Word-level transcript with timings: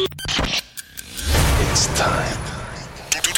It's 0.00 1.86
time. 1.94 2.10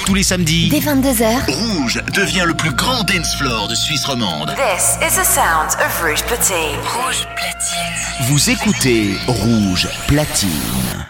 Tous 0.07 0.15
les 0.15 0.23
samedis, 0.23 0.69
Dès 0.71 0.79
22h, 0.81 1.51
Rouge 1.51 2.03
devient 2.15 2.45
le 2.47 2.55
plus 2.55 2.71
grand 2.73 3.03
dance 3.03 3.35
floor 3.37 3.69
de 3.69 3.75
Suisse 3.75 4.05
romande. 4.05 4.55
This 4.55 4.97
is 5.03 5.17
the 5.17 5.25
sound 5.25 5.71
of 5.85 6.03
Rouge 6.03 6.23
Platine. 6.25 6.79
Rouge 6.95 7.27
Platine. 7.35 8.29
vous 8.29 8.51
écoutez 8.51 9.19
Rouge 9.27 9.89
Platine. 10.07 10.51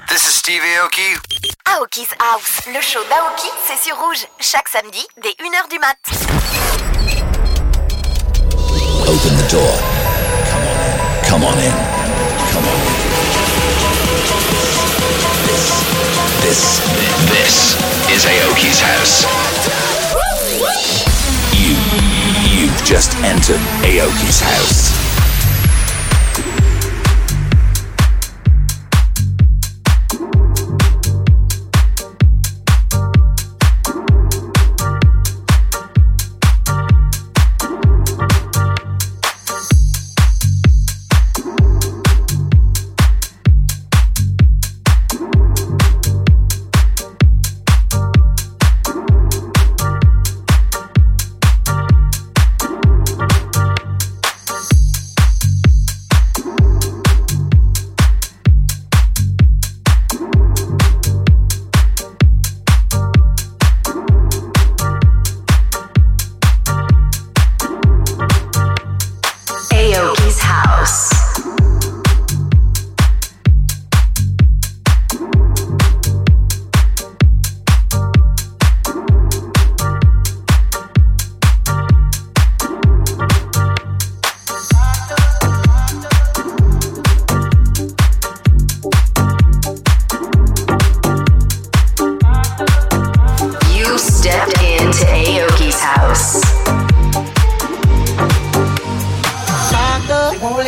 This 0.08 0.24
is 0.28 0.32
Steve 0.38 0.62
Aoki. 0.80 1.14
Aoki's 1.76 2.08
House, 2.18 2.62
le 2.66 2.80
show 2.80 3.00
d'Aoki, 3.08 3.48
c'est 3.66 3.86
sur 3.86 3.96
Rouge, 3.96 4.26
chaque 4.40 4.68
samedi 4.68 5.04
dès 5.22 5.30
1h 5.30 5.70
du 5.70 5.78
mat. 5.78 5.96
Open 9.06 9.36
the 9.36 9.50
door. 9.52 9.78
Come 11.28 11.44
on 11.44 11.52
in. 11.58 11.72
Come 11.86 11.95
This, 16.46 16.78
this, 17.28 17.74
is 18.08 18.24
Aoki's 18.24 18.78
house. 18.80 19.24
You, 21.52 21.74
you've 22.56 22.84
just 22.84 23.16
entered 23.16 23.58
Aoki's 23.82 24.38
house. 24.38 25.05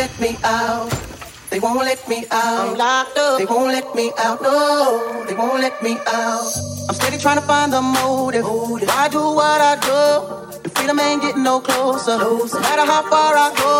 Let 0.09 0.19
me 0.19 0.37
out. 0.43 0.89
They 1.49 1.59
won't 1.59 1.79
let 1.79 2.07
me 2.07 2.25
out. 2.31 2.69
I'm 2.69 2.77
locked 2.77 3.17
up. 3.17 3.39
They 3.39 3.45
won't 3.45 3.71
let 3.73 3.95
me 3.95 4.11
out. 4.17 4.41
No, 4.41 5.25
they 5.27 5.33
won't 5.33 5.61
let 5.61 5.81
me 5.81 5.97
out. 6.07 6.51
I'm 6.87 6.95
steady 6.95 7.17
trying 7.17 7.39
to 7.39 7.45
find 7.45 7.73
the 7.73 7.81
motive. 7.81 8.45
Why 8.45 9.07
do 9.09 9.19
what 9.19 9.61
I 9.61 9.75
do? 9.75 10.61
The 10.63 10.69
freedom 10.69 10.99
ain't 10.99 11.21
getting 11.21 11.43
no 11.43 11.59
closer. 11.59 12.17
No 12.17 12.45
matter 12.45 12.85
how 12.85 13.01
far 13.09 13.33
I 13.35 13.49
go, 13.57 13.75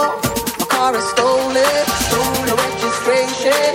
my 0.60 0.66
car 0.66 0.96
is 0.96 1.08
stolen. 1.10 1.86
Stolen 2.08 2.56
registration. 2.66 3.74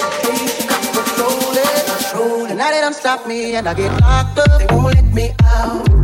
Cops 0.69 0.88
patrol 0.94 1.56
it. 1.56 2.50
And 2.50 2.59
now 2.59 2.70
they 2.70 2.81
don't 2.81 2.94
stop 2.94 3.26
me 3.26 3.54
and 3.54 3.69
I 3.69 3.75
get 3.75 3.91
locked 4.00 4.38
up. 4.38 4.59
They 4.59 4.66
won't 4.75 4.94
let 4.94 5.04
me 5.12 5.31
out. 5.43 6.03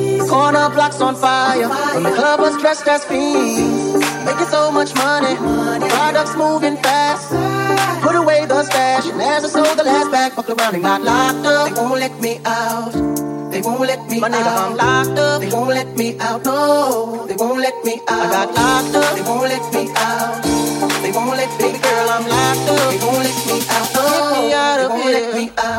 Corner 0.61 0.75
blocks 0.75 1.01
on 1.01 1.15
fire. 1.15 1.67
When 1.95 2.03
the 2.03 2.11
club 2.11 2.39
was 2.39 2.55
dressed 2.61 2.87
as 2.87 3.03
fiends, 3.03 3.97
making 4.25 4.45
so 4.45 4.69
much 4.71 4.93
money. 4.93 5.33
Products 5.89 6.35
moving 6.35 6.77
fast. 6.77 7.33
Put 8.03 8.13
away 8.13 8.45
the 8.45 8.61
stash, 8.61 9.07
and 9.07 9.19
as 9.19 9.43
I 9.43 9.49
sold 9.49 9.79
the 9.79 9.83
last 9.83 10.11
bag, 10.11 10.33
fuck 10.33 10.49
around 10.49 10.75
and 10.75 10.83
got 10.83 11.01
locked 11.01 11.47
up. 11.47 11.73
They 11.73 11.81
won't 11.81 11.99
let 11.99 12.21
me 12.21 12.39
out. 12.45 12.93
They 13.51 13.61
won't 13.61 13.81
let 13.81 14.07
me 14.07 14.19
My 14.19 14.29
nigga, 14.29 14.53
I'm 14.63 14.77
locked 14.77 15.17
up. 15.17 15.41
They 15.41 15.49
won't 15.49 15.69
let 15.69 15.97
me 15.97 16.19
out. 16.19 16.45
No, 16.45 17.25
they 17.25 17.35
won't 17.35 17.59
let 17.59 17.83
me 17.83 17.99
out. 18.07 18.21
I 18.21 18.45
got 18.45 18.53
locked 18.53 18.95
up. 19.01 19.15
They 19.15 19.23
won't 19.23 19.49
let 19.49 19.65
me 19.73 19.89
out. 19.97 20.43
They 21.01 21.11
won't 21.11 21.37
let 21.41 21.51
me, 21.57 21.69
girl, 21.81 22.09
I'm 22.15 22.25
locked 22.29 22.69
up. 22.69 22.91
They 22.91 22.99
won't 23.01 23.23
let 23.25 23.39
me 23.49 23.57
out. 23.65 23.87
No, 23.97 24.03
get 24.13 24.29
me 24.37 24.53
out 24.53 24.79
of 24.79 24.89
they 24.89 24.93
won't 24.93 25.11
let 25.11 25.33
me 25.33 25.51
out. 25.57 25.70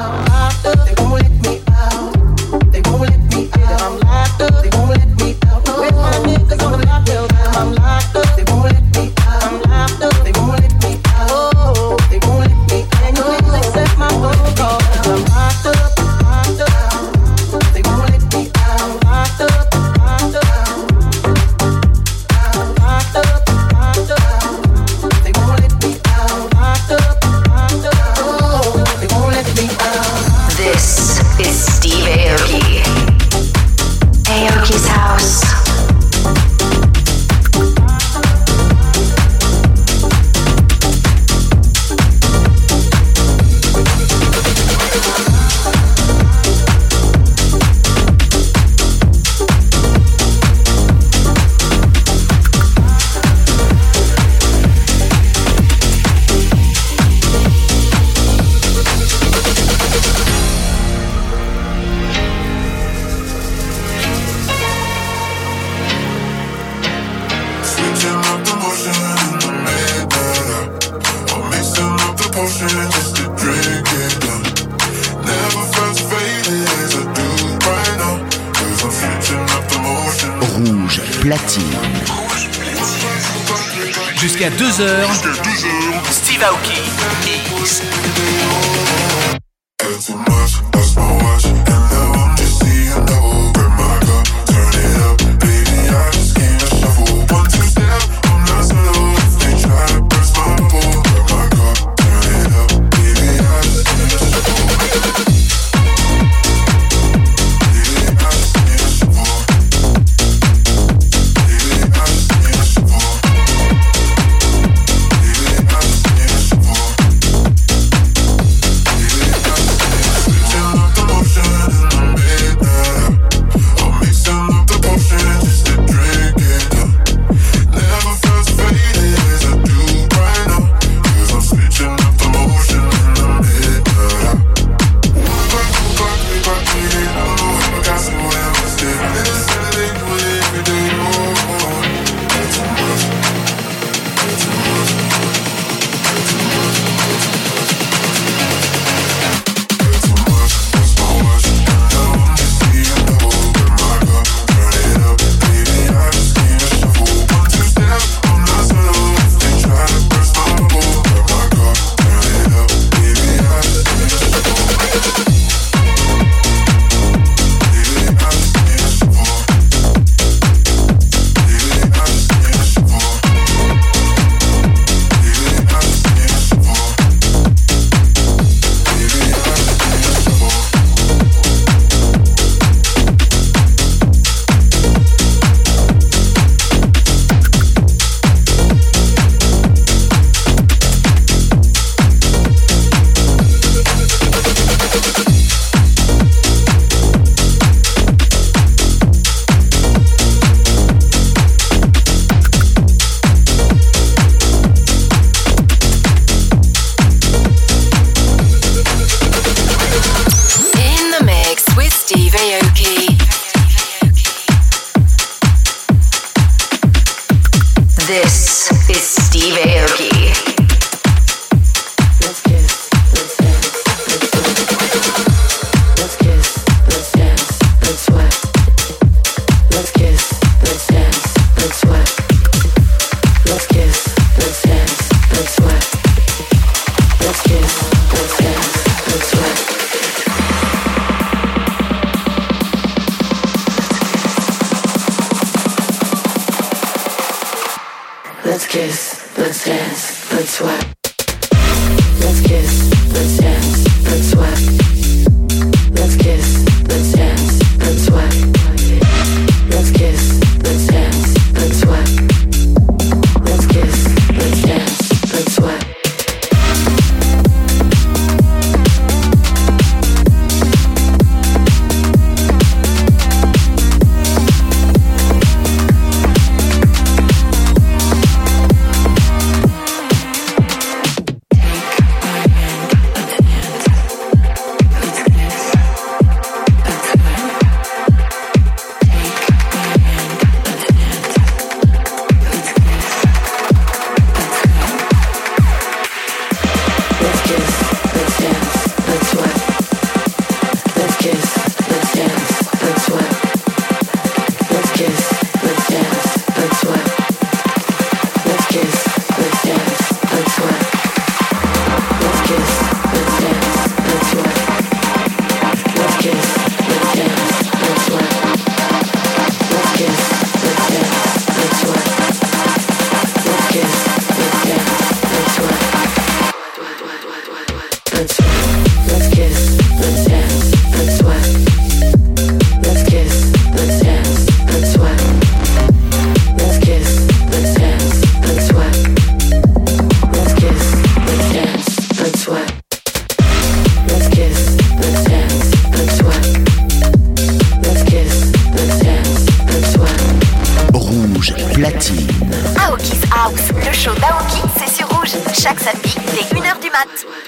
Buzzwords. 357.13 357.42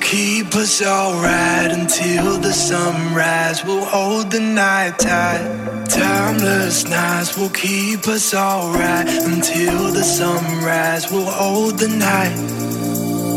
Keep 0.00 0.54
us 0.56 0.82
alright 0.82 1.70
until 1.70 2.38
the 2.38 2.52
sunrise. 2.52 3.64
We'll 3.64 3.84
hold 3.84 4.30
the 4.30 4.40
night 4.40 4.98
tight. 4.98 5.86
Timeless 5.88 6.88
nights 6.88 7.38
will 7.38 7.50
keep 7.50 8.08
us 8.08 8.34
alright 8.34 9.08
until 9.08 9.92
the 9.92 10.02
sunrise. 10.02 11.10
We'll 11.12 11.30
hold 11.30 11.78
the 11.78 11.88
night. 11.88 12.34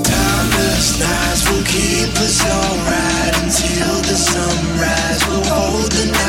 Timeless 0.03 0.99
nights 0.99 1.43
will 1.49 1.65
keep 1.65 2.13
us 2.25 2.41
alright 2.41 3.33
until 3.43 3.95
the 4.09 4.17
sunrise. 4.17 5.21
We'll 5.27 5.45
hold 5.45 5.91
the 5.91 6.11
night. 6.11 6.20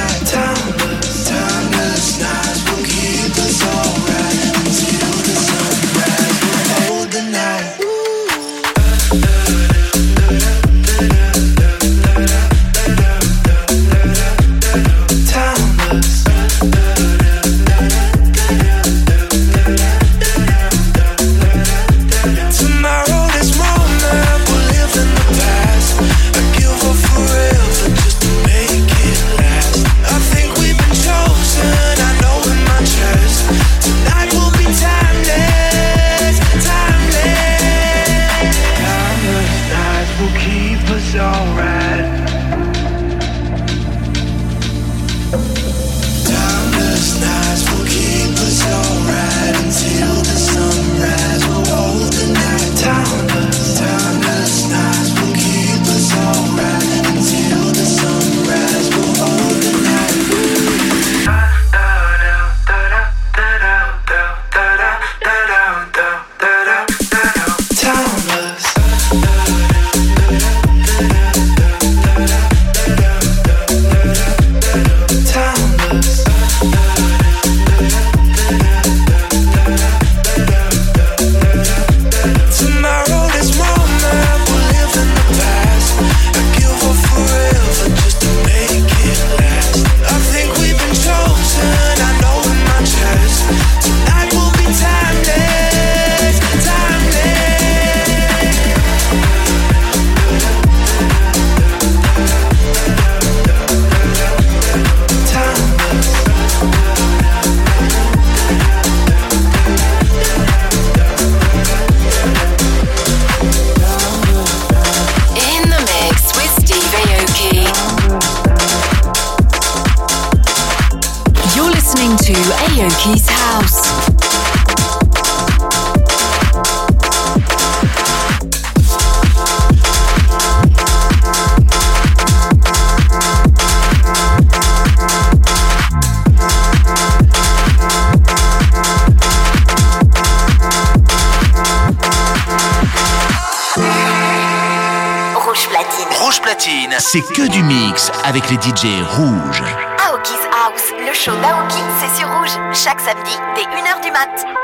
Avec 148.32 148.48
les 148.48 148.56
DJ 148.56 149.02
rouges. 149.02 149.62
Aoki's 150.08 150.46
House, 150.64 150.90
le 151.06 151.12
show 151.12 151.32
d'Aoki, 151.42 151.82
c'est 152.00 152.18
sur 152.18 152.26
rouge, 152.28 152.58
chaque 152.72 152.98
samedi 152.98 153.36
dès 153.54 153.64
1h 153.64 154.02
du 154.02 154.10
mat. 154.10 154.61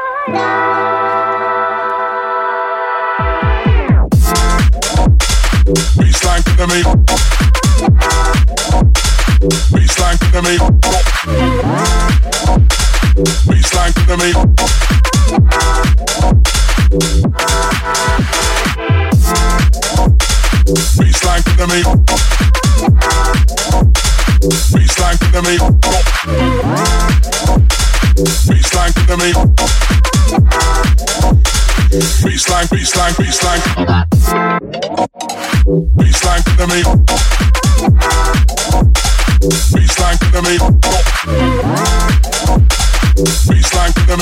Baseline, 33.39 33.63
baseline. 35.97 36.43
To 36.59 36.67
meat. 36.67 36.87
Baseline 39.73 40.19
to 40.19 40.27
meat. 40.43 40.63
Baseline 43.47 43.93
to 43.95 44.03
the 44.07 44.17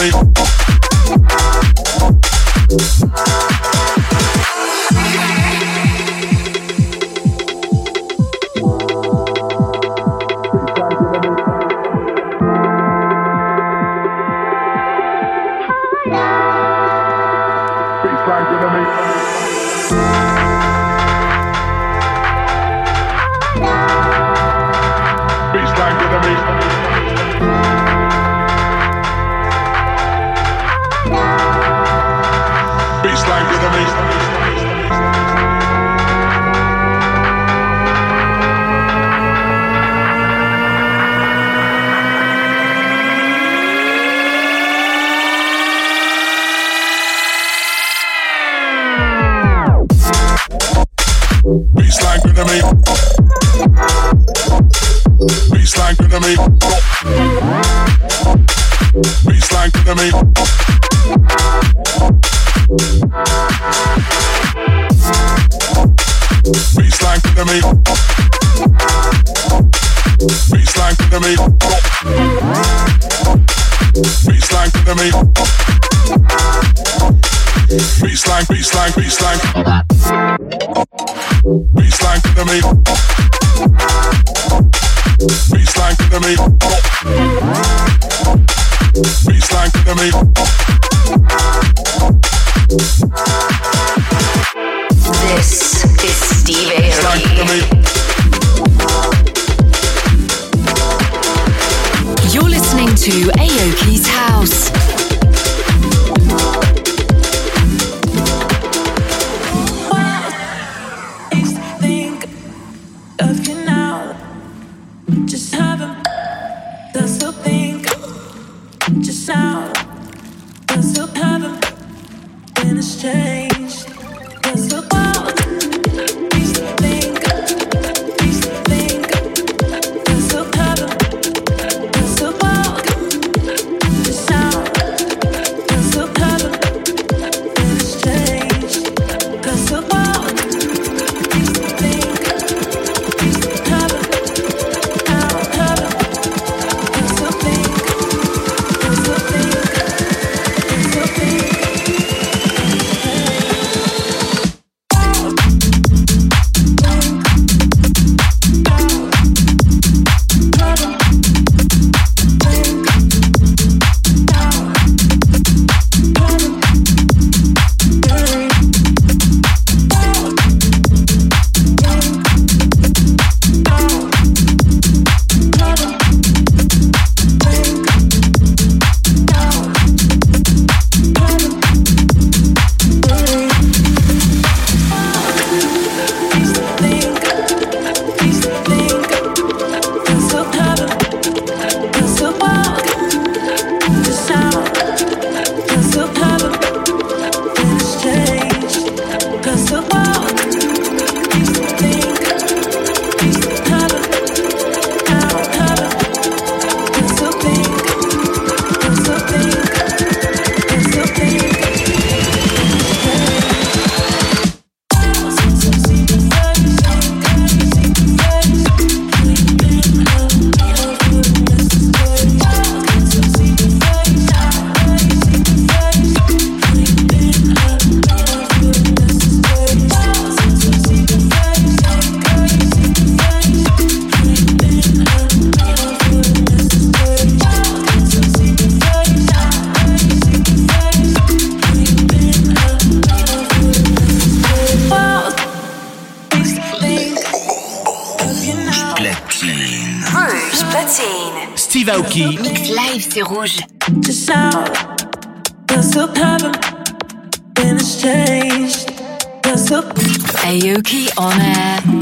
Aoki 260.46 261.08
on 261.18 261.40
air. 261.40 261.95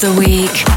The 0.00 0.12
week. 0.12 0.75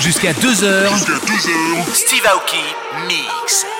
Jusqu'à 0.00 0.32
2h. 0.32 0.88
Steve 1.94 2.26
Aoki 2.26 2.56
Mix. 3.06 3.75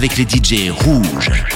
Avec 0.00 0.16
les 0.16 0.24
DJ 0.24 0.70
rouges. 0.70 1.49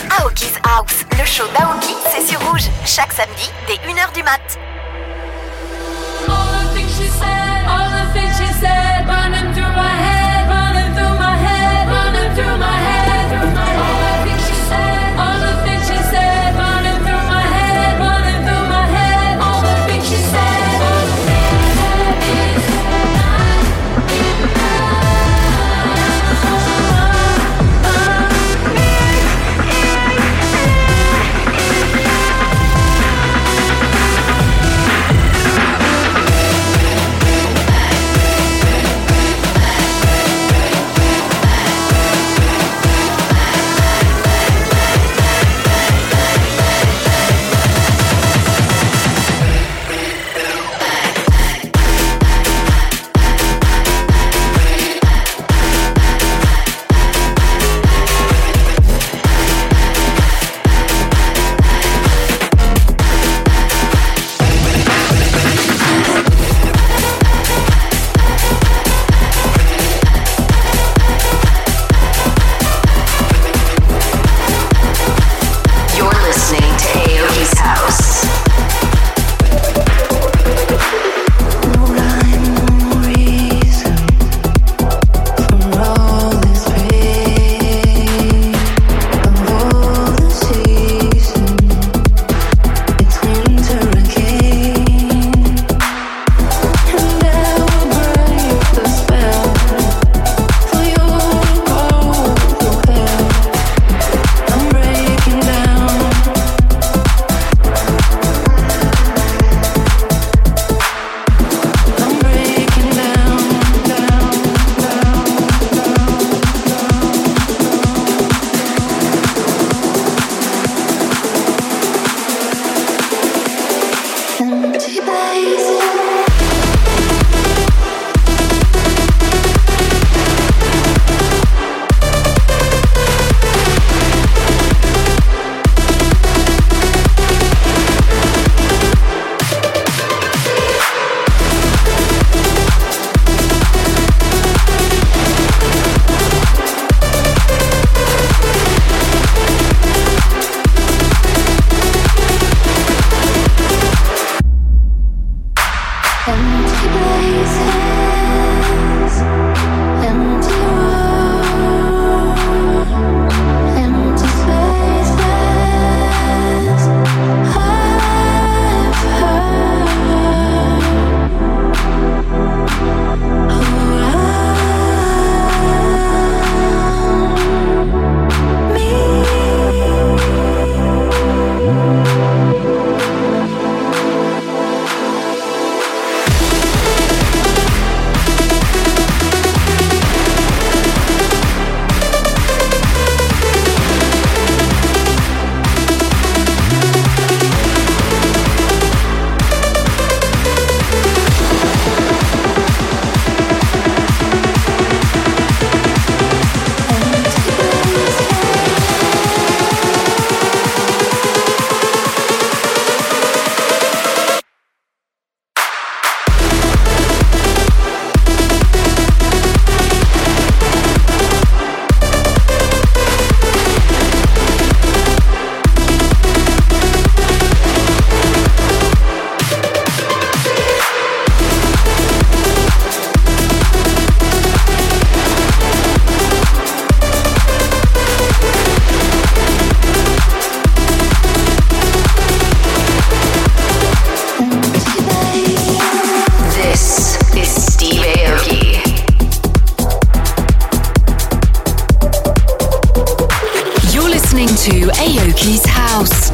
listening 254.44 254.82
to 254.82 254.92
Aoki's 254.92 255.64
House. 255.66 256.32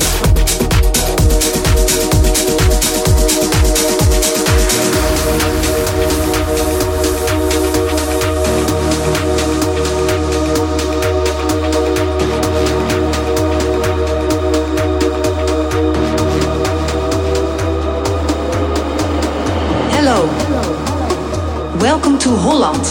Welcome 21.81 22.19
to 22.19 22.37
Holland, 22.37 22.85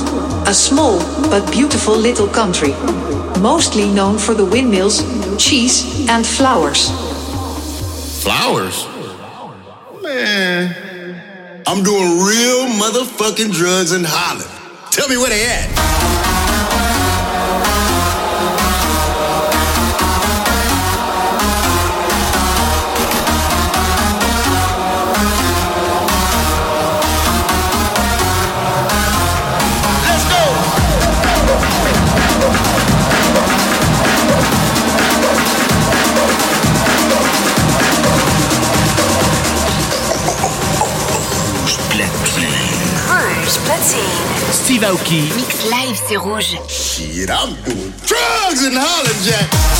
a 0.47 0.53
small 0.53 0.99
but 1.29 1.49
beautiful 1.51 1.95
little 1.95 2.27
country 2.27 2.73
mostly 3.39 3.87
known 3.89 4.17
for 4.17 4.33
the 4.33 4.45
windmills, 4.45 5.01
cheese, 5.37 6.07
and 6.09 6.25
flowers. 6.25 6.89
Flowers? 8.23 8.85
Man, 10.01 11.63
I'm 11.65 11.83
doing 11.83 12.19
real 12.19 12.67
motherfucking 12.79 13.53
drugs 13.53 13.91
in 13.91 14.03
Holland. 14.05 14.49
Tell 14.91 15.07
me 15.07 15.17
where 15.17 15.29
they 15.29 15.45
at. 15.45 15.78
Steve 44.69 44.83
Aoki. 44.83 45.21
Mix 45.35 45.63
live, 45.65 45.99
c'est 46.07 46.15
rouge. 46.15 46.55
Shit, 46.67 47.31
I'm 47.31 47.55
doing 47.65 47.91
drugs 48.05 48.63
in 48.63 48.75
Holland, 48.75 49.15
Jack. 49.25 49.78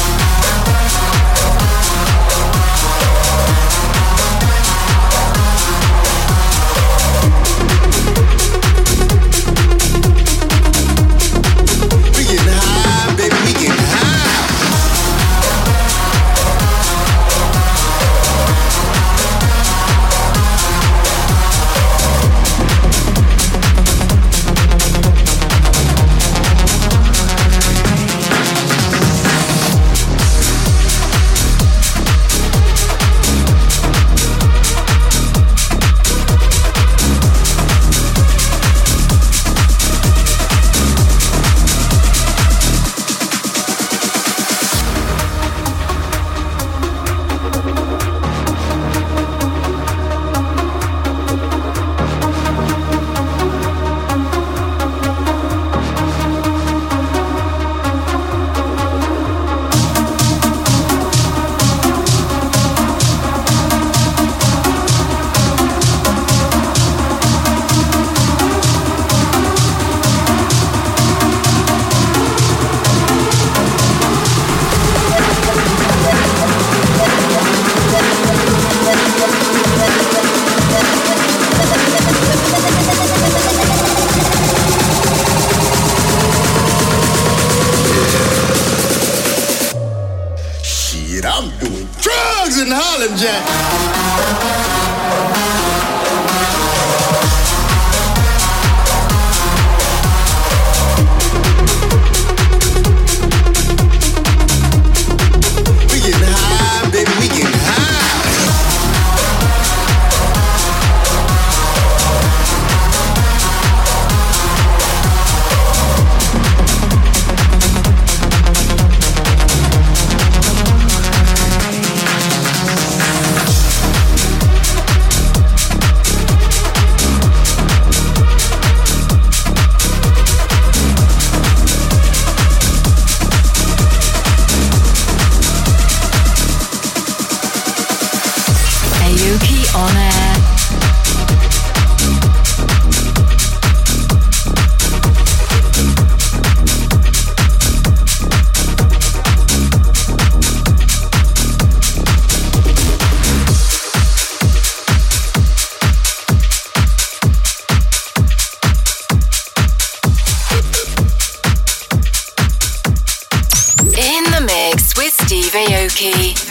Key. 166.00 166.49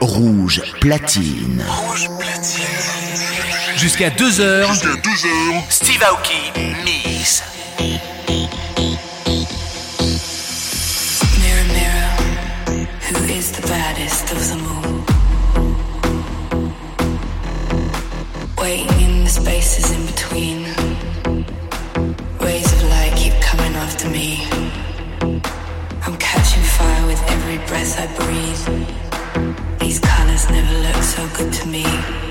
Rouge 0.00 0.62
platine. 0.80 1.64
Rouge 1.66 2.08
platine. 2.18 2.64
Jusqu'à 3.76 4.10
2h. 4.10 4.66
Jusqu'à 4.66 4.88
2h. 4.88 5.62
Steve 5.70 6.02
Aoki 6.02 6.52
Miss. 6.84 7.42
Mirror, 11.40 11.66
mirror, 11.72 12.10
who 13.10 13.24
is 13.32 13.52
the 13.52 13.62
baddest 13.68 14.32
of 14.32 14.48
them 14.48 14.66
all? 14.66 15.04
Waiting 18.62 19.00
in 19.00 19.24
the 19.24 19.30
spaces 19.30 19.90
in 19.92 20.06
between. 20.06 20.66
Rays 22.40 22.72
of 22.72 22.82
light 22.90 23.14
keep 23.16 23.34
coming 23.40 23.74
after 23.76 24.08
me. 24.08 24.46
I'm 26.06 26.16
catching 26.18 26.62
fire 26.62 27.06
with 27.06 27.22
every 27.30 27.58
breath 27.66 27.98
I 27.98 28.06
breathe. 28.16 29.05
So 31.06 31.28
good 31.36 31.52
to 31.52 31.68
me. 31.68 32.25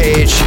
Page. 0.00 0.39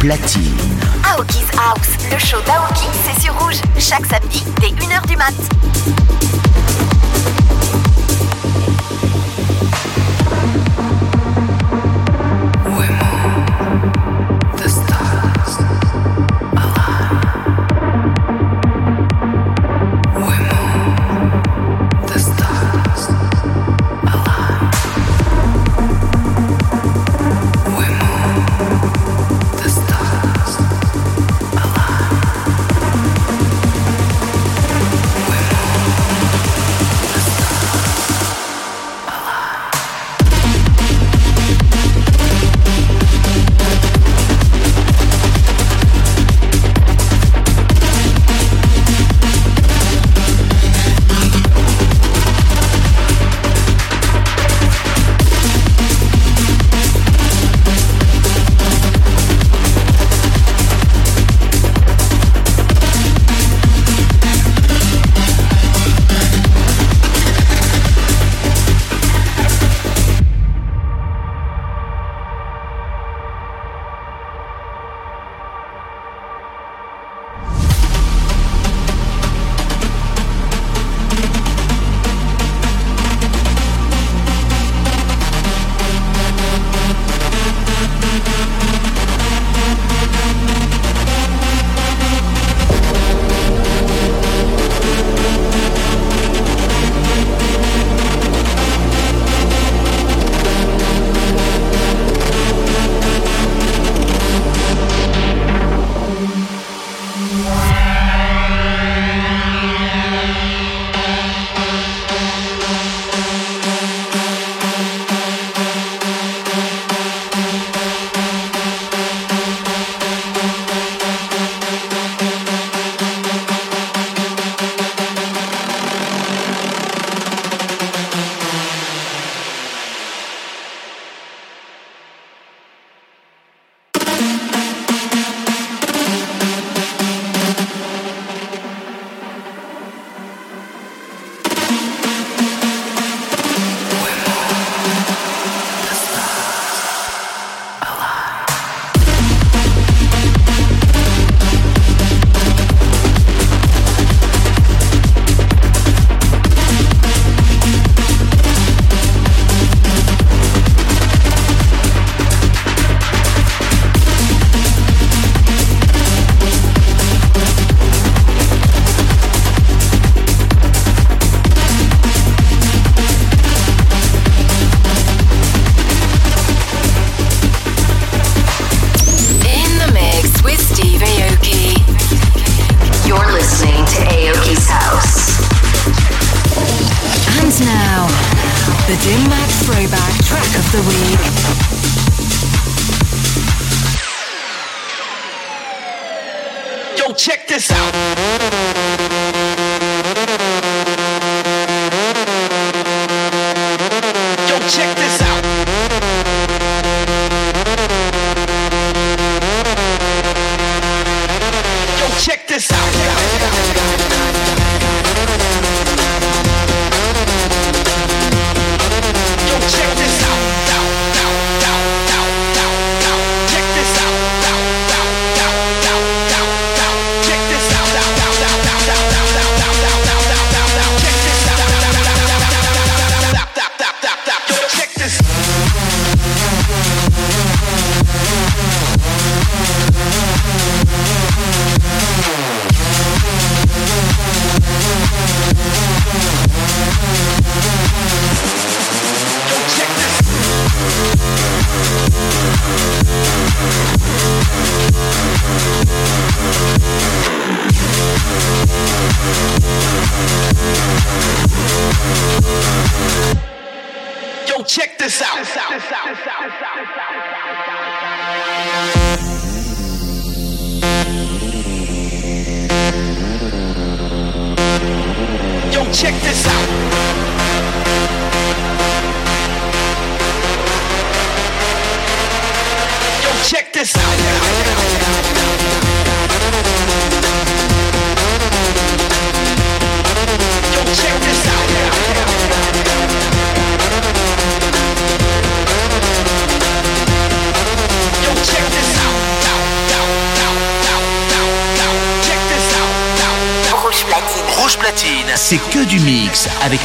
platine. 0.00 0.56
Aoki's 1.04 1.50
House, 1.58 2.10
le 2.10 2.18
show 2.18 2.38
d'Aoki, 2.46 2.86
c'est 3.04 3.20
sur 3.20 3.38
rouge, 3.38 3.60
chaque 3.78 4.06
samedi 4.06 4.42
dès 4.58 4.68
1h 4.68 5.06
du 5.06 5.16
mat. 5.16 5.34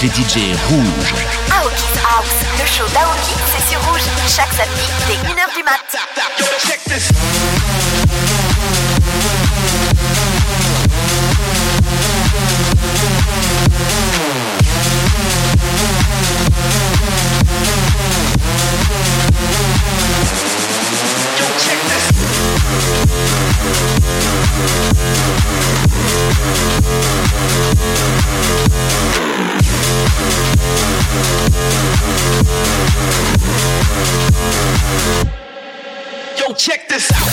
DJ 0.09 0.53
Rouge. 0.69 1.24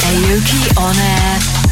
Aoki 0.04 0.60
on 0.76 0.96
air. 0.96 1.71